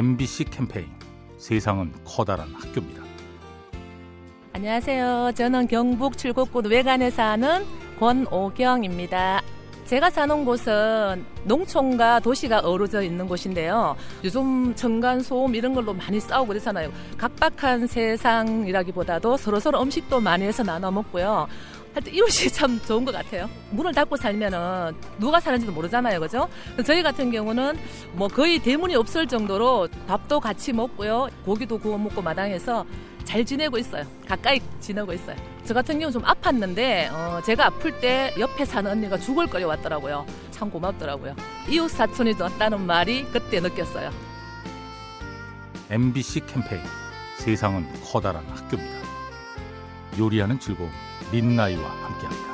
MBC 0.00 0.44
캠페인 0.44 0.86
세상은 1.36 1.92
커다란 2.06 2.48
학교입니다. 2.54 3.02
안녕하세요. 4.54 5.32
저는 5.34 5.66
경북 5.66 6.16
칠곡군 6.16 6.70
외관에 6.70 7.10
사는 7.10 7.66
권오경입니다. 7.98 9.42
제가 9.90 10.08
사는 10.08 10.44
곳은 10.44 11.24
농촌과 11.46 12.20
도시가 12.20 12.60
어우러져 12.60 13.02
있는 13.02 13.26
곳인데요. 13.26 13.96
요즘 14.22 14.72
청간 14.76 15.20
소음 15.20 15.56
이런 15.56 15.74
걸로 15.74 15.92
많이 15.92 16.20
싸우고 16.20 16.46
그러잖아요. 16.46 16.92
각박한 17.18 17.88
세상이라기보다도 17.88 19.36
서로서로 19.36 19.82
음식도 19.82 20.20
많이 20.20 20.44
해서 20.44 20.62
나눠 20.62 20.92
먹고요. 20.92 21.48
하여튼 21.92 22.14
이웃이 22.14 22.50
참 22.54 22.80
좋은 22.86 23.04
것 23.04 23.10
같아요. 23.10 23.50
문을 23.70 23.92
닫고 23.92 24.16
살면은 24.16 24.94
누가 25.18 25.40
사는지도 25.40 25.72
모르잖아요. 25.72 26.20
그죠? 26.20 26.48
저희 26.86 27.02
같은 27.02 27.32
경우는 27.32 27.76
뭐 28.12 28.28
거의 28.28 28.60
대문이 28.60 28.94
없을 28.94 29.26
정도로 29.26 29.88
밥도 30.06 30.38
같이 30.38 30.72
먹고요. 30.72 31.30
고기도 31.44 31.80
구워 31.80 31.98
먹고 31.98 32.22
마당에서 32.22 32.86
잘 33.24 33.44
지내고 33.44 33.76
있어요. 33.76 34.04
가까이 34.24 34.60
지내고 34.78 35.12
있어요. 35.14 35.49
저 35.70 35.74
같은 35.74 36.00
경우 36.00 36.10
좀 36.10 36.20
아팠는데 36.24 37.12
어, 37.12 37.40
제가 37.44 37.66
아플 37.66 38.00
때 38.00 38.34
옆에 38.40 38.64
사는 38.64 38.90
언니가 38.90 39.16
죽을 39.16 39.46
거려 39.46 39.68
왔더라고요. 39.68 40.26
참 40.50 40.68
고맙더라고요. 40.68 41.36
이웃 41.68 41.86
사촌이 41.86 42.34
왔다는 42.40 42.84
말이 42.84 43.22
그때 43.26 43.60
느꼈어요. 43.60 44.10
MBC 45.88 46.46
캠페인 46.46 46.82
세상은 47.38 47.86
커다란 48.02 48.44
학교입니다. 48.48 48.98
요리하는 50.18 50.58
즐거움 50.58 50.90
민나이와 51.30 51.88
함께합니다. 51.88 52.49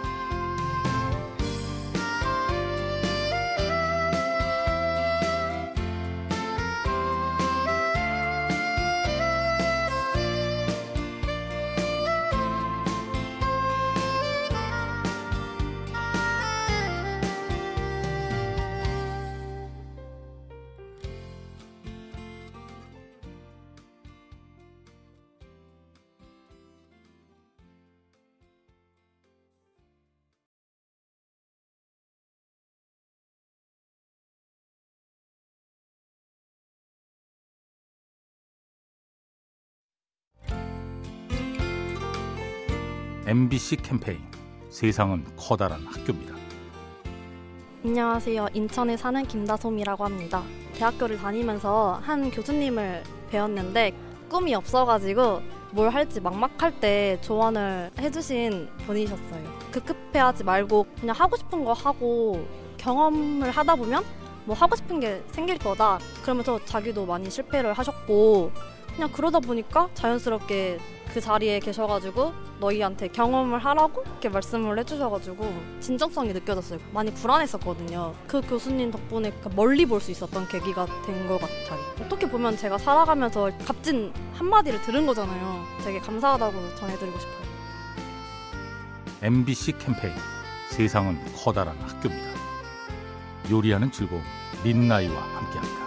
MBC 43.29 43.79
캠페인 43.79 44.21
세상은 44.71 45.25
커다란 45.37 45.85
학교입니다. 45.85 46.33
안녕하세요. 47.85 48.47
인천에 48.55 48.97
사는 48.97 49.21
김다솜이라고 49.27 50.05
합니다. 50.05 50.45
대학교를 50.75 51.19
다니면서 51.19 52.01
한 52.05 52.31
교수님을 52.31 53.03
배웠는데 53.29 53.93
꿈이 54.29 54.55
없어가지고 54.55 55.43
뭘 55.73 55.91
할지 55.91 56.21
막막할 56.21 56.79
때 56.79 57.19
조언을 57.21 57.91
해주신 57.99 58.69
분이셨어요. 58.87 59.59
급급해하지 59.73 60.45
말고 60.45 60.87
그냥 61.01 61.17
하고 61.19 61.37
싶은 61.37 61.65
거 61.65 61.73
하고 61.73 62.47
경험을 62.77 63.51
하다 63.51 63.75
보면 63.75 64.05
뭐 64.45 64.55
하고 64.55 64.77
싶은 64.77 65.01
게 65.01 65.25
생길 65.33 65.59
거다. 65.59 65.99
그러면서 66.23 66.65
자기도 66.65 67.05
많이 67.05 67.29
실패를 67.29 67.73
하셨고 67.73 68.53
그냥 68.95 69.11
그러다 69.11 69.41
보니까 69.41 69.89
자연스럽게 69.95 70.79
그 71.17 71.21
자리에 71.23 71.61
계셔가지고 71.61 72.35
너희한테 72.61 73.09
경험을 73.09 73.59
하라고 73.59 74.03
이렇게 74.03 74.29
말씀을 74.29 74.79
해주셔가지고 74.81 75.51
진정성이 75.81 76.35
느껴졌어요. 76.35 76.79
많이 76.93 77.11
불안했었거든요. 77.15 78.15
그 78.29 78.43
교수님 78.43 78.91
덕분에 78.91 79.33
멀리 79.57 79.87
볼 79.87 79.99
수 79.99 80.11
있었던 80.11 80.47
계기가 80.49 80.85
된 81.07 81.27
것 81.27 81.41
같아요. 81.41 81.81
어떻게 82.05 82.29
보면 82.29 82.59
제가 82.59 82.77
살아가면서 82.77 83.51
값진 83.65 84.13
한마디를 84.35 84.83
들은 84.83 85.07
거잖아요. 85.07 85.65
되게 85.83 85.99
감사하다고 86.01 86.75
전해드리고 86.75 87.19
싶어요. 87.19 87.47
MBC 89.23 89.79
캠페인 89.79 90.13
세상은 90.69 91.19
커다란 91.35 91.75
학교입니다. 91.79 92.29
요리하는 93.51 93.91
즐거움 93.91 94.23
민나이와 94.63 95.17
함께합니다. 95.19 95.86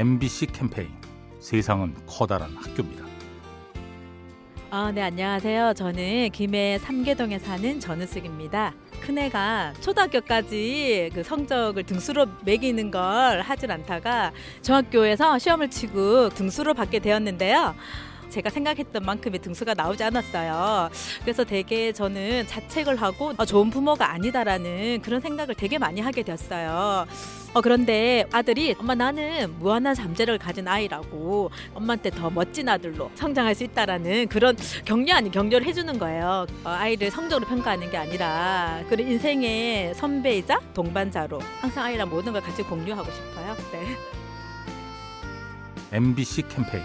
MBC 0.00 0.46
캠페인 0.46 0.88
세상은 1.40 1.94
커다란 2.06 2.56
학교입니다. 2.56 3.04
아, 4.70 4.90
네, 4.90 5.02
안녕하세요. 5.02 5.74
저는 5.74 6.30
김해 6.30 6.78
삼계동에 6.78 7.38
사는 7.38 7.78
전우숙입니다. 7.78 8.72
큰애가 9.02 9.74
초등학교까지 9.82 11.10
그 11.12 11.22
성적을 11.22 11.82
등수로 11.82 12.28
매기는 12.46 12.90
걸 12.90 13.42
하질 13.42 13.70
않다가 13.70 14.32
중학교에서 14.62 15.38
시험을 15.38 15.68
치고 15.68 16.30
등수로 16.30 16.72
받게 16.72 17.00
되었는데요. 17.00 17.74
제가 18.30 18.50
생각했던 18.50 19.04
만큼의 19.04 19.40
등수가 19.40 19.74
나오지 19.74 20.02
않았어요. 20.04 20.90
그래서 21.22 21.44
되게 21.44 21.92
저는 21.92 22.46
자책을 22.46 22.96
하고 22.96 23.32
어, 23.36 23.44
좋은 23.44 23.70
부모가 23.70 24.12
아니다라는 24.12 25.02
그런 25.02 25.20
생각을 25.20 25.54
되게 25.54 25.78
많이 25.78 26.00
하게 26.00 26.22
됐어요. 26.22 27.06
어, 27.52 27.60
그런데 27.60 28.24
아들이 28.30 28.76
엄마 28.78 28.94
나는 28.94 29.52
무한한 29.58 29.94
잠재력을 29.94 30.38
가진 30.38 30.68
아이라고 30.68 31.50
엄마한테 31.74 32.10
더 32.10 32.30
멋진 32.30 32.68
아들로 32.68 33.10
성장할 33.16 33.56
수 33.56 33.64
있다라는 33.64 34.28
그런 34.28 34.56
격려 34.84 35.14
아닌 35.16 35.32
격려를 35.32 35.66
해주는 35.66 35.98
거예요. 35.98 36.46
어, 36.64 36.68
아이를 36.68 37.10
성적으로 37.10 37.48
평가하는 37.48 37.90
게 37.90 37.96
아니라 37.96 38.82
그런 38.88 39.08
인생의 39.08 39.94
선배이자 39.96 40.60
동반자로 40.74 41.40
항상 41.60 41.84
아이랑 41.84 42.08
모든 42.08 42.32
걸 42.32 42.40
같이 42.40 42.62
공유하고 42.62 43.10
싶어요. 43.10 43.56
네. 43.72 43.96
MBC 45.92 46.42
캠페인 46.48 46.84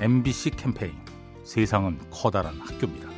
MBC 0.00 0.50
캠페인 0.50 0.94
세상은 1.42 1.98
커다란 2.08 2.54
학교입니다. 2.60 3.08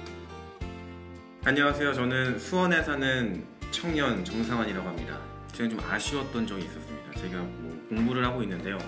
안녕하세요. 1.45 1.93
저는 1.93 2.39
수원에 2.39 2.83
사는 2.83 3.45
청년 3.71 4.25
정상환이라고 4.25 4.89
합니다. 4.89 5.21
제가 5.53 5.69
좀 5.69 5.79
아쉬웠던 5.79 6.47
적이 6.47 6.65
있었습니다. 6.65 7.13
제가 7.21 7.43
뭐 7.43 7.87
공부를 7.91 8.25
하고 8.25 8.43
있는데요. 8.43 8.79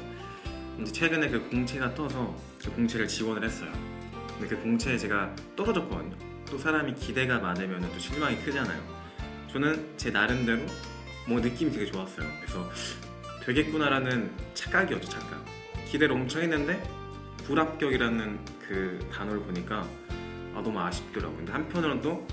최근에 0.90 1.28
그 1.28 1.50
공채가 1.50 1.94
떠서 1.94 2.34
그 2.64 2.70
공채를 2.70 3.06
지원을 3.06 3.44
했어요. 3.44 3.70
근데 4.38 4.48
그 4.48 4.62
공채에 4.62 4.96
제가 4.96 5.36
떨어졌거든요. 5.54 6.16
또 6.48 6.56
사람이 6.56 6.94
기대가 6.94 7.40
많으면 7.40 7.82
또 7.92 7.98
실망이 7.98 8.38
크잖아요. 8.38 8.80
저는 9.52 9.98
제 9.98 10.10
나름대로 10.10 10.62
뭐 11.28 11.40
느낌이 11.40 11.70
되게 11.70 11.84
좋았어요. 11.84 12.26
그래서 12.40 12.70
되겠구나라는 13.44 14.30
착각이었죠, 14.54 15.10
착각. 15.10 15.44
기대를 15.90 16.14
엄청 16.14 16.40
했는데 16.40 16.82
불합격이라는 17.46 18.38
그 18.66 19.08
단어를 19.12 19.40
보니까 19.40 19.86
아, 20.54 20.62
너무 20.62 20.78
아쉽더라고요. 20.80 21.36
근데 21.38 21.52
한편으로는 21.52 22.02
또 22.02 22.26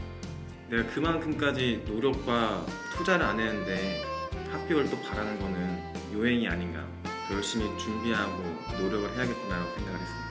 내가 0.70 0.88
그만큼까지 0.92 1.84
노력과 1.88 2.66
투자를 2.96 3.26
안 3.26 3.40
했는데 3.40 4.04
합격을 4.52 4.90
또 4.90 5.00
바라는 5.02 5.40
거는 5.40 6.14
요행이 6.14 6.48
아닌가. 6.48 6.86
더 7.28 7.36
열심히 7.36 7.66
준비하고 7.78 8.44
노력을 8.80 9.10
해야겠구나라고 9.16 9.72
생각을 9.76 10.00
했습니다. 10.00 10.30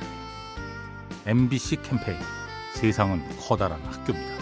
MBC 1.26 1.76
캠페인 1.82 2.18
세상은 2.74 3.22
커다란 3.38 3.80
학교입니다. 3.82 4.38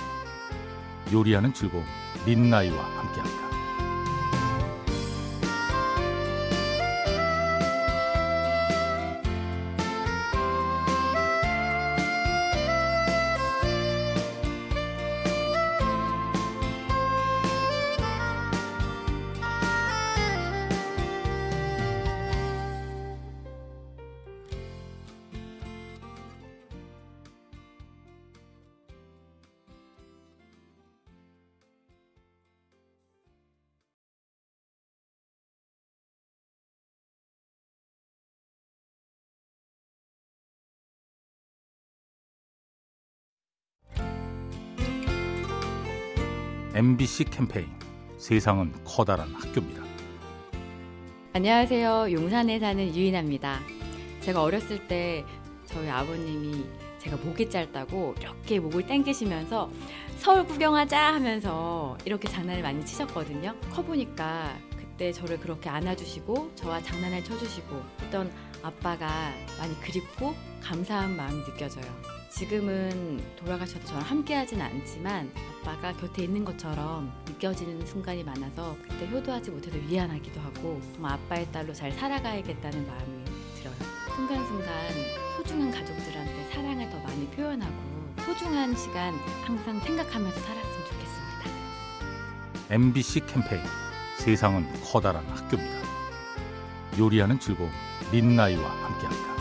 요리하는 1.13 1.53
즐거움 1.53 1.85
민나이와 2.25 2.83
함께합니다. 2.83 3.46
MBC 46.77 47.25
캠페인 47.31 47.71
세상은 48.19 48.71
커다란 48.85 49.33
학교입니다. 49.33 49.83
안녕하세요. 51.33 52.13
용산에 52.13 52.59
사는 52.59 52.95
유인아입니다. 52.95 53.61
제가 54.21 54.43
어렸을 54.43 54.87
때 54.87 55.25
저희 55.65 55.89
아버님이 55.89 56.67
제가 56.99 57.17
목이 57.17 57.49
짧다고 57.49 58.17
이렇게 58.21 58.61
목을 58.61 58.87
당기시면서 58.87 59.71
서울 60.19 60.45
구경하자 60.45 61.15
하면서 61.15 61.97
이렇게 62.05 62.29
장난을 62.29 62.61
많이 62.63 62.85
치셨거든요. 62.85 63.55
커보니까 63.73 64.59
그때 64.77 65.13
저를 65.13 65.41
그렇게 65.41 65.71
안아주시고 65.71 66.57
저와 66.57 66.83
장난을 66.83 67.25
쳐주시고 67.25 67.83
했던 68.03 68.31
아빠가 68.63 69.33
많이 69.59 69.81
그립고 69.81 70.35
감사한 70.63 71.17
마음이 71.17 71.43
느껴져요. 71.45 72.16
지금은 72.31 73.23
돌아가셔도 73.37 73.87
저랑 73.87 74.03
함께 74.03 74.35
하진 74.35 74.61
않지만 74.61 75.31
아빠가 75.63 75.93
곁에 75.93 76.25
있는 76.25 76.45
것처럼 76.45 77.13
느껴지는 77.27 77.85
순간이 77.87 78.23
많아서 78.25 78.77
그때 78.83 79.07
효도하지 79.09 79.51
못해도 79.51 79.79
미안하기도 79.89 80.41
하고 80.41 80.81
정말 80.93 81.13
아빠의 81.13 81.51
딸로 81.53 81.73
잘 81.73 81.93
살아가야겠다는 81.93 82.87
마음이 82.87 83.25
들어요. 83.57 83.75
순간순간 84.15 84.67
소중한 85.37 85.71
가족들한테 85.71 86.51
사랑을 86.53 86.91
더 86.91 86.99
많이 87.01 87.27
표현하고 87.29 87.75
소중한 88.25 88.77
시간 88.77 89.15
항상 89.45 89.81
생각하면서 89.81 90.41
살았으면 90.41 90.87
좋겠습니다. 90.87 92.75
MBC 92.75 93.27
캠페인 93.27 93.63
세상은 94.19 94.67
커다란 94.83 95.25
학교입니다. 95.27 95.87
요리하는 96.99 97.39
즐거움 97.39 97.71
민나이와 98.11 98.69
함께합니다. 98.69 99.36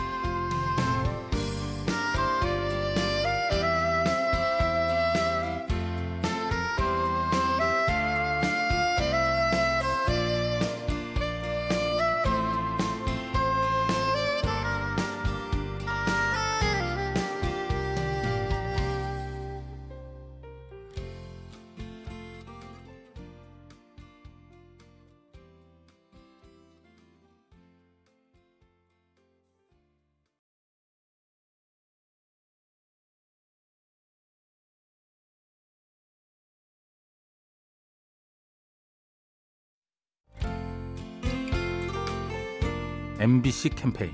MBC 43.26 43.70
캠페인 43.70 44.12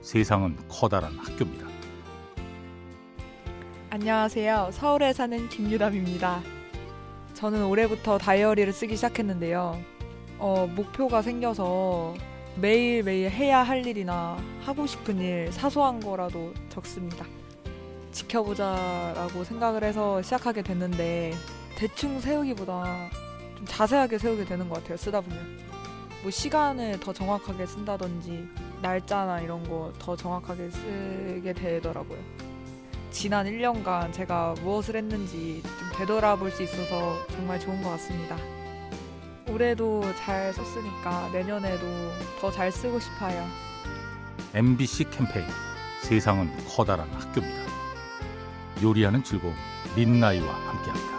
세상은 0.00 0.56
커다란 0.70 1.18
학교입니다. 1.18 1.66
안녕하세요. 3.90 4.70
서울에 4.72 5.12
사는 5.12 5.50
김유담입니다. 5.50 6.40
저는 7.34 7.66
올해부터 7.66 8.16
다이어리를 8.16 8.72
쓰기 8.72 8.96
시작했는데요. 8.96 9.78
어, 10.38 10.66
목표가 10.74 11.20
생겨서 11.20 12.14
매일매일 12.58 13.28
해야 13.28 13.62
할 13.62 13.86
일이나 13.86 14.38
하고 14.62 14.86
싶은 14.86 15.18
일, 15.18 15.52
사소한 15.52 16.00
거라도 16.00 16.54
적습니다. 16.70 17.26
지켜보자라고 18.12 19.44
생각을 19.44 19.84
해서 19.84 20.22
시작하게 20.22 20.62
됐는데 20.62 21.34
대충 21.76 22.18
세우기보다 22.18 23.10
좀 23.58 23.66
자세하게 23.66 24.16
세우게 24.16 24.46
되는 24.46 24.70
것 24.70 24.76
같아요. 24.76 24.96
쓰다 24.96 25.20
보면. 25.20 25.73
뭐 26.24 26.30
시간을 26.30 27.00
더 27.00 27.12
정확하게 27.12 27.66
쓴다든지 27.66 28.48
날짜나 28.80 29.40
이런 29.40 29.62
거 29.68 29.92
더 29.98 30.16
정확하게 30.16 30.70
쓰게 30.70 31.52
되더라고요. 31.52 32.18
지난 33.10 33.44
1년간 33.46 34.10
제가 34.12 34.54
무엇을 34.62 34.96
했는지 34.96 35.62
좀 35.62 35.88
되돌아볼 35.98 36.50
수 36.50 36.62
있어서 36.62 37.14
정말 37.28 37.60
좋은 37.60 37.82
것 37.82 37.90
같습니다. 37.90 38.36
올해도 39.48 40.02
잘 40.16 40.52
썼으니까 40.54 41.28
내년에도 41.32 41.86
더 42.40 42.50
잘 42.50 42.72
쓰고 42.72 42.98
싶어요. 42.98 43.46
MBC 44.54 45.10
캠페인 45.10 45.46
세상은 46.00 46.50
커다란 46.66 47.06
학교입니다. 47.12 47.62
요리하는 48.82 49.22
즐거움 49.22 49.54
민나이와 49.94 50.48
함께합니다. 50.54 51.13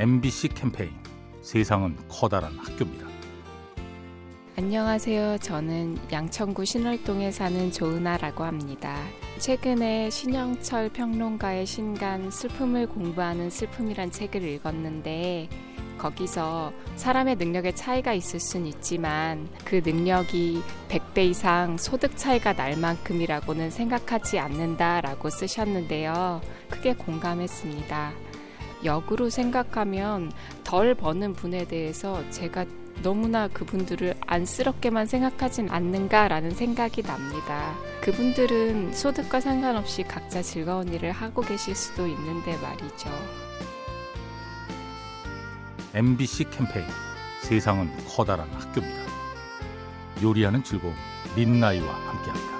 MBC 0.00 0.50
캠페인 0.50 0.92
세상은 1.42 1.96
커다란 2.08 2.56
학교입니다. 2.56 3.04
안녕하세요. 4.56 5.38
저는 5.38 5.98
양천구 6.12 6.64
신월동에 6.64 7.32
사는 7.32 7.72
조은아라고 7.72 8.44
합니다. 8.44 8.96
최근에 9.38 10.08
신영철 10.10 10.90
평론가의 10.90 11.66
신간 11.66 12.30
슬픔을 12.30 12.86
공부하는 12.86 13.50
슬픔이란 13.50 14.12
책을 14.12 14.44
읽었는데 14.44 15.48
거기서 15.98 16.72
사람의 16.94 17.34
능력의 17.34 17.74
차이가 17.74 18.12
있을 18.12 18.38
순 18.38 18.68
있지만 18.68 19.48
그 19.64 19.82
능력이 19.84 20.62
100배 20.88 21.30
이상 21.30 21.76
소득 21.76 22.16
차이가 22.16 22.52
날 22.52 22.76
만큼이라고는 22.76 23.70
생각하지 23.70 24.38
않는다라고 24.38 25.28
쓰셨는데요. 25.28 26.40
크게 26.70 26.94
공감했습니다. 26.94 28.27
역으로 28.84 29.30
생각하면 29.30 30.32
덜 30.64 30.94
버는 30.94 31.34
분에 31.34 31.66
대해서 31.66 32.22
제가 32.30 32.64
너무나 33.02 33.48
그분들을 33.48 34.14
안쓰럽게만 34.26 35.06
생각하진 35.06 35.70
않는가라는 35.70 36.50
생각이 36.50 37.02
납니다. 37.02 37.74
그분들은 38.00 38.92
소득과 38.92 39.40
상관없이 39.40 40.02
각자 40.02 40.42
즐거운 40.42 40.92
일을 40.92 41.12
하고 41.12 41.42
계실 41.42 41.74
수도 41.74 42.06
있는데 42.06 42.56
말이죠. 42.56 43.08
MBC 45.94 46.50
캠페인 46.50 46.86
세상은 47.42 47.90
커다란 48.08 48.48
학교입니다. 48.50 49.08
요리하는 50.22 50.62
즐거움 50.64 50.94
민나이와 51.36 51.88
함께합니다. 51.88 52.57